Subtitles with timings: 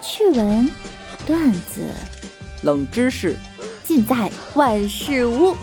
[0.00, 0.70] 趣闻、
[1.26, 1.92] 段子、
[2.62, 3.36] 冷知识，
[3.82, 5.56] 尽在万事屋。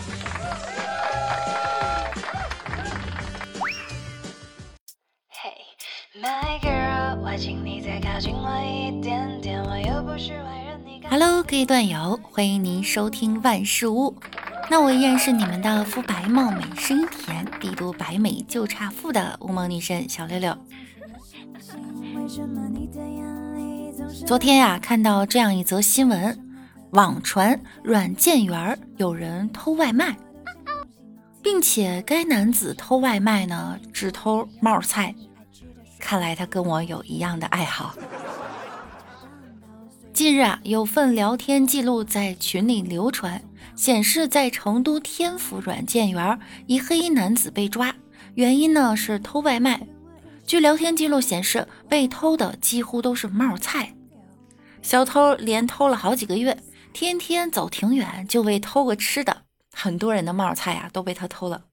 [11.08, 14.14] Hello，各位段友，欢迎您收听万事屋。
[14.68, 20.56] 那我依然是你们的肤白貌美、声音甜、帝都白美就差富的乌蒙女神小六六。
[24.26, 26.38] 昨天呀，看到这样一则新闻，
[26.90, 30.16] 网传软件园有人偷外卖，
[31.42, 35.14] 并且该男子偷外卖呢，只偷冒菜。
[35.98, 37.94] 看来他跟我有一样的爱好。
[40.12, 43.42] 近日啊，有份聊天记录在群里流传，
[43.74, 47.94] 显示在成都天府软件园，一黑衣男子被抓，
[48.34, 49.80] 原因呢是偷外卖。
[50.46, 53.92] 据聊天记录显示，被偷的几乎都是冒菜。
[54.86, 56.56] 小偷连偷了好几个月，
[56.92, 59.42] 天天走挺远就为偷个吃的。
[59.72, 61.64] 很多人的冒菜呀都被他偷了。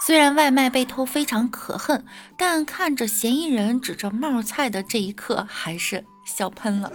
[0.00, 2.06] 虽然外卖被偷非常可恨，
[2.38, 6.90] 但看着嫌疑人指着冒菜的这一刻，还是笑喷了。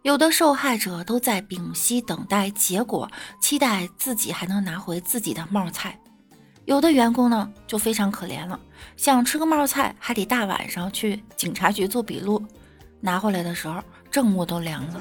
[0.00, 3.10] 有的受害者都在屏息等待结果，
[3.42, 6.00] 期待自己还能拿回自己的冒菜。
[6.70, 8.56] 有的员工呢就非常可怜了，
[8.96, 12.40] 想吃个冒菜还得大晚上去警察局做笔录，
[13.00, 15.00] 拿回来的时候正午都凉了。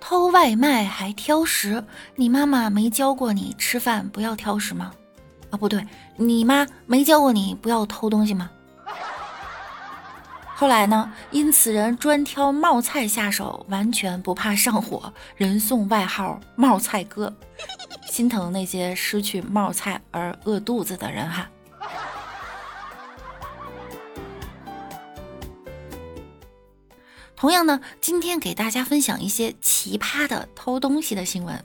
[0.00, 1.84] 偷外卖还挑食，
[2.16, 4.94] 你妈妈没教过你吃饭不要挑食吗？
[5.50, 8.50] 啊，不对，你妈没教过你不要偷东西吗？
[10.54, 17.30] 后来呢，因此人专挑冒菜下手，完全不怕上火，人送外号“冒菜哥”。
[18.12, 21.50] 心疼那些失去冒菜而饿肚子的人哈。
[27.34, 31.64] 同样呢，今天给大家分享一些奇葩的偷东西的新闻。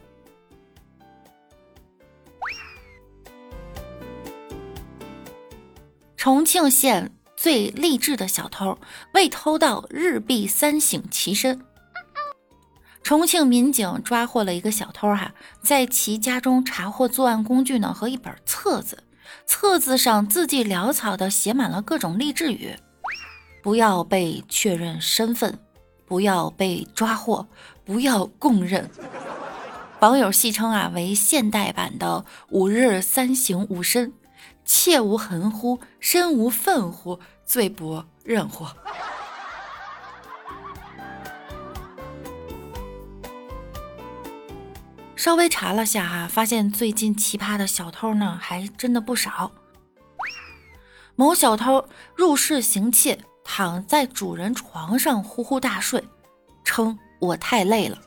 [6.16, 8.80] 重庆县最励志的小偷，
[9.14, 11.62] 为偷盗日币三省其身。
[13.08, 19.02] 重庆民警抓获了一个小偷，哈，在其家中查获作案工具呢和一本册子，
[19.46, 22.76] 册子上字迹潦草的写满了各种励志语：
[23.64, 25.58] 不要被确认身份，
[26.06, 27.48] 不要被抓获，
[27.86, 28.92] 不要供认。
[30.02, 34.12] 网友戏称啊为现代版的五日三省吾身，
[34.66, 38.66] 切无横乎，身无愤乎，罪不认乎。
[45.18, 49.52] 稍微查了下哈，发现最近奇葩的小偷呢还真的不少。
[51.16, 56.04] 某小偷入室行窃，躺在主人床上呼呼大睡，
[56.64, 57.98] 称我太累了。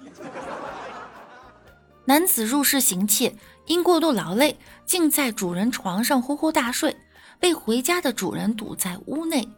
[2.07, 3.35] 男子入室行窃，
[3.67, 4.57] 因过度劳累，
[4.87, 6.97] 竟在主人床上呼呼大睡，
[7.41, 9.49] 被回家的主人堵在屋内。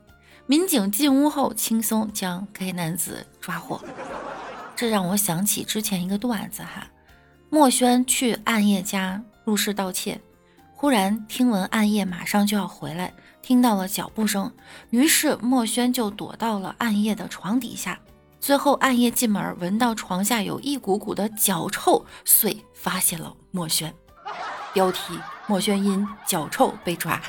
[0.46, 3.78] 民警进屋后，轻松将该男子抓获。
[4.74, 6.88] 这让我想起之前一个段子哈。
[7.52, 10.18] 墨轩去暗夜家入室盗窃，
[10.74, 14.50] 忽然听闻暗夜马上就要回来，听到了脚步声，
[14.88, 18.00] 于是墨轩就躲到了暗夜的床底下。
[18.40, 23.92] 最后暗夜进门，闻到床下有一股股的脚臭，遂发现了墨轩。
[24.72, 27.20] 标题：墨轩因脚臭被抓。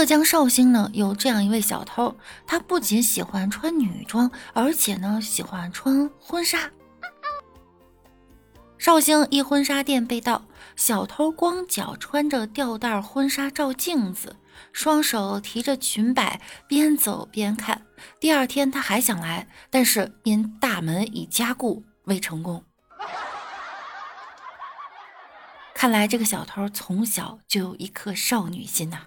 [0.00, 2.16] 浙江绍兴呢，有这样一位小偷，
[2.46, 6.70] 他不仅喜欢穿女装，而且呢喜欢穿婚纱。
[8.78, 10.42] 绍兴一婚纱店被盗，
[10.74, 14.36] 小偷光脚穿着吊带婚纱照镜子，
[14.72, 17.82] 双手提着裙摆，边走边看。
[18.18, 22.64] 第二天他还想来，但是因大门已加固，未成功。
[25.74, 29.02] 看来这个小偷从小就有一颗少女心呐。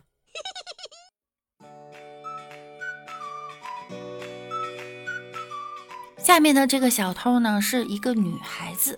[6.24, 8.98] 下面的这个小偷呢，是一个女孩子。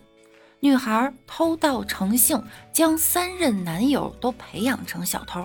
[0.60, 5.44] 女孩偷盗成性，将三任男友都培养成小偷。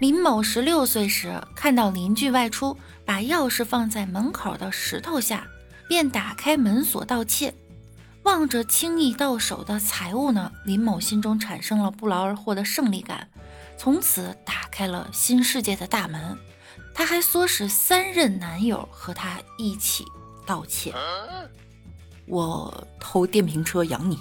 [0.00, 5.48] 林某十六岁时，看到邻居外出，把钥匙放在门口的石头下，
[5.88, 7.52] 便打开门锁盗窃。
[8.22, 13.28] 望着轻易到手的财物呢，林某心中产生了不劳而获的胜利感，
[13.76, 16.38] 从此打开了新世界的大门。
[16.94, 20.04] 他还唆使三任男友和他一起。
[20.48, 20.94] 道歉。
[22.26, 24.18] 我偷电瓶车养你。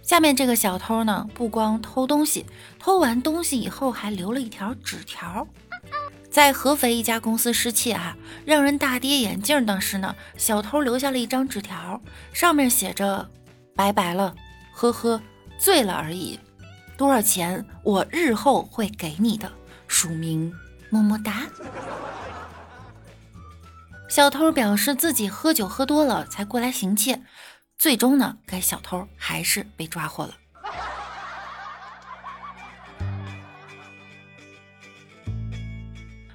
[0.00, 2.46] 下面这个小偷呢，不光偷东西，
[2.78, 5.44] 偷完东西以后还留了一条纸条。
[6.30, 9.66] 在合肥一家公司失窃啊，让人大跌眼镜。
[9.66, 12.00] 当时呢，小偷留下了一张纸条，
[12.32, 13.28] 上面写着，
[13.74, 14.32] 拜拜了，
[14.72, 15.20] 呵呵，
[15.58, 16.38] 醉了而已。
[16.96, 17.64] 多少钱？
[17.82, 19.50] 我日后会给你的。
[19.90, 20.54] 署名
[20.88, 21.48] 么么哒。
[24.08, 27.22] 小偷表示自己喝酒喝多了才过来行窃，
[27.76, 30.34] 最终呢，该小偷还是被抓获了。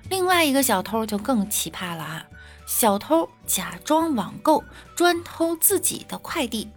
[0.09, 2.25] 另外一个小偷就更奇葩了啊！
[2.67, 4.63] 小偷假装网购，
[4.95, 6.69] 专偷自己的快递。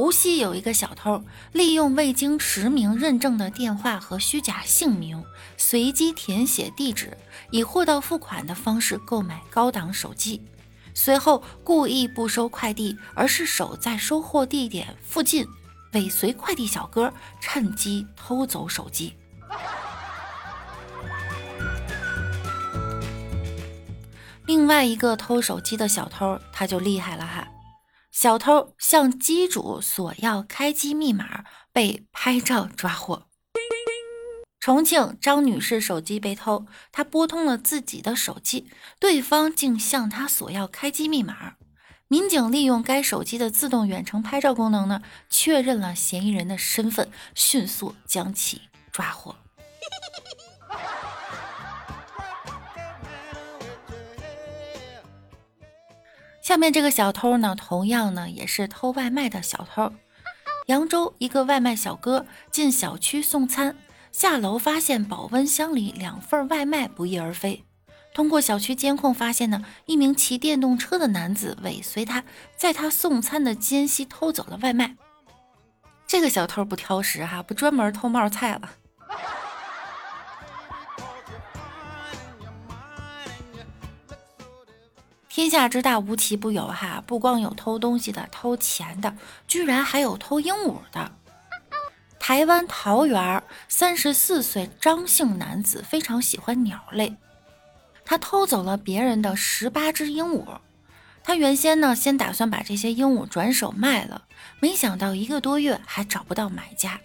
[0.00, 5.22] 无锡有一个小偷，利用未经实名认证的电话和虚假姓名，
[5.58, 7.18] 随机填写地址，
[7.50, 10.42] 以货到付款的方式购买高档手机。
[10.94, 15.46] 随后故意不收快递，而是守在收货地点附近，
[15.92, 19.12] 尾随快递小哥，趁机偷走手机。
[24.46, 27.46] 另外一个偷手机的小偷，他就厉害了哈！
[28.20, 33.22] 小偷向机主索要开机密码，被拍照抓获。
[34.58, 38.68] 重庆张女士手机被偷，她拨通了自己的手机，
[38.98, 41.54] 对方竟向她索要开机密码。
[42.08, 45.00] 民警利用该手机的自动远程拍照功能呢，
[45.30, 48.60] 确认了嫌疑人的身份，迅速将其
[48.92, 49.34] 抓获。
[56.50, 59.92] 下面这个小偷呢，同样呢也是偷外卖的小偷。
[60.66, 63.76] 扬州一个外卖小哥进小区送餐，
[64.10, 67.64] 下楼发现保温箱里两份外卖不翼而飞。
[68.12, 72.24] 通过小区监控发现呢，一名骑电动车的男子尾随他，
[72.56, 74.96] 在他送餐的间隙偷走了外卖。
[76.08, 78.70] 这个小偷不挑食哈，不专门偷冒菜了。
[85.30, 87.00] 天下之大，无奇不有哈！
[87.06, 89.14] 不光有偷东西的、偷钱的，
[89.46, 91.12] 居然还有偷鹦鹉的。
[92.18, 97.16] 台湾桃园三十四岁张姓男子非常喜欢鸟类，
[98.04, 100.44] 他偷走了别人的十八只鹦鹉。
[101.22, 104.24] 他原先呢，先打算把这些鹦鹉转手卖了，
[104.58, 106.98] 没想到一个多月还找不到买家。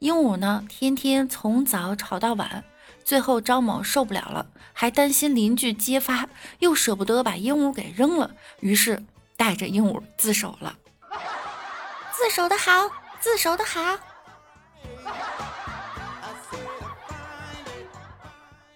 [0.00, 2.64] 鹦鹉呢，天天从早吵到晚。
[3.04, 6.28] 最后张某受不了了，还担心邻居揭发，
[6.60, 9.02] 又舍不得把鹦鹉给扔了，于是
[9.36, 10.76] 带着鹦鹉自首了。
[12.12, 12.70] 自首的好，
[13.20, 13.98] 自首的好。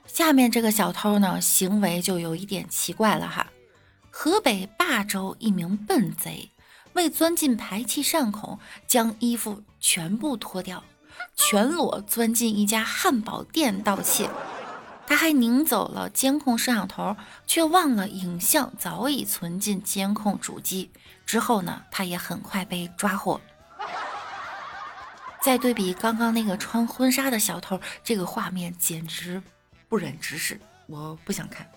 [0.07, 3.47] 下面这个小偷呢，行为就有一点奇怪了哈。
[4.11, 6.51] 河北霸州一名笨贼，
[6.95, 10.83] 为钻进排气扇孔，将衣服全部脱掉。
[11.35, 14.29] 全裸钻进一家汉堡店盗窃，
[15.07, 17.17] 他还拧走了监控摄像头，
[17.47, 20.91] 却忘了影像早已存进监控主机。
[21.25, 23.41] 之后呢，他也很快被抓获。
[25.43, 29.41] 再对比刚刚那个穿婚纱的小偷，这个画面简直
[29.89, 31.71] 不忍直视，我不想看。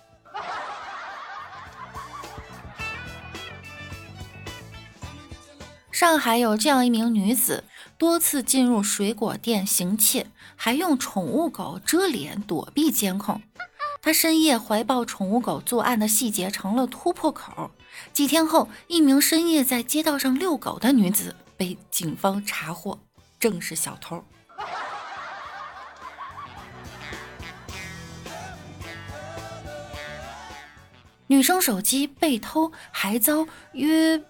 [5.92, 7.62] 上海有这样一名女子。
[8.00, 13.42] 多次进入水果店行窃，还用宠物狗遮脸躲避监控。
[14.00, 17.70] 他深夜怀抱宠物狗作案的细节成了突破口。
[18.14, 22.98] 几天后，一名深夜在街道上遛狗的女子被警方查获，
[23.38, 24.24] 正是小偷。
[31.26, 34.22] 女生手机被偷，还遭约。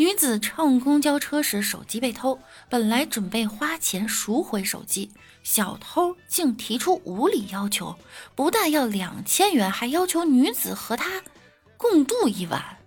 [0.00, 2.40] 女子乘公交车时手机被偷，
[2.70, 5.10] 本来准备花钱赎回手机，
[5.42, 7.98] 小偷竟提出无理要求，
[8.34, 11.22] 不但要两千元，还要求女子和他
[11.76, 12.78] 共度一晚。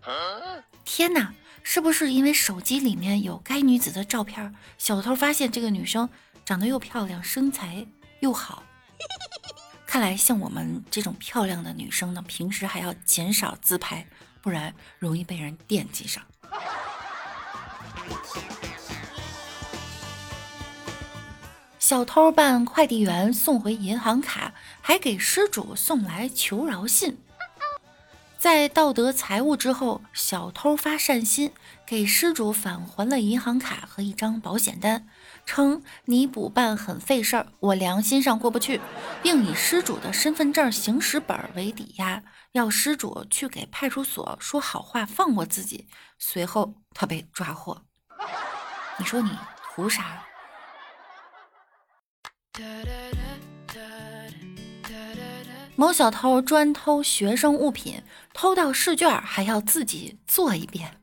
[0.83, 4.51] 天哪，是不是因为手机里面有该女子的照片？
[4.79, 6.09] 小偷发现这个女生
[6.43, 7.85] 长得又漂亮，身材
[8.21, 8.63] 又好。
[9.85, 14.07] 看来像我们这种漂亮的女生呢，平时还要减少自拍，
[14.41, 16.23] 不然容易被人惦记上。
[21.79, 27.22] 小偷办快递员送回银行卡，还给失主送来求饶信。
[28.43, 31.53] 在盗得财物之后，小偷发善心，
[31.85, 35.07] 给失主返还了银行卡和一张保险单，
[35.45, 38.81] 称你补办很费事儿，我良心上过不去，
[39.21, 42.21] 并以失主的身份证、行驶本为抵押，
[42.51, 45.87] 要失主去给派出所说好话，放过自己。
[46.19, 47.85] 随后他被抓获。
[48.97, 49.31] 你说你
[49.73, 50.21] 图啥？
[55.75, 58.01] 某小偷专偷学生物品，
[58.33, 60.97] 偷到试卷还要自己做一遍。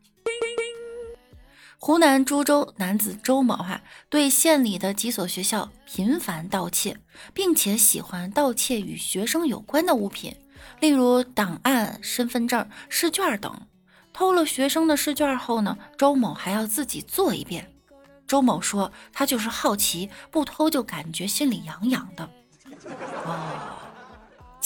[1.76, 6.96] 湖南株洲男子周某哈对县里的几所学校频繁盗窃，
[7.34, 10.36] 并且喜欢盗窃与学生有关的物品，
[10.78, 13.52] 例如档案、身份证、试卷等。
[14.12, 17.72] 偷了学生的试卷后呢，周某还要自己做一遍。
[18.26, 22.28] 周某说：“他就是好奇，不偷就感觉心里痒痒的。”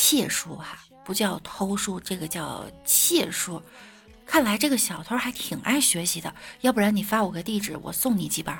[0.07, 3.63] 窃书哈，不叫偷书，这个叫窃书。
[4.27, 6.31] 看来这个小偷还挺爱学习的，
[6.61, 8.55] 要不然你发我个地址，我送你几本。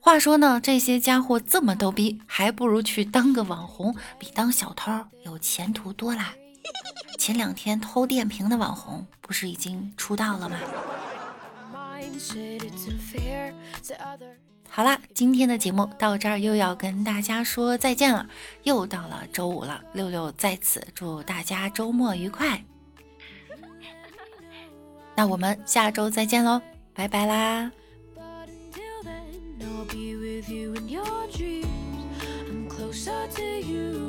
[0.00, 4.90] 话说呢，这些家伙这么逗逼，还不如去当个网红，比当小偷
[5.24, 6.34] 有前途多啦。
[7.20, 10.58] 前两天偷电瓶的网红不是已经出道了吗？
[14.70, 18.28] 好啦，今天的节目到这儿又要跟大家说再见了。
[18.62, 22.62] 又到了周五了，六六在此祝大家周末愉快。
[25.16, 26.60] 那我们下周再见喽，
[26.94, 27.72] 拜拜啦。
[32.78, 34.07] Closer to you.